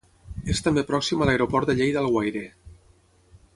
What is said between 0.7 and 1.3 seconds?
pròxim a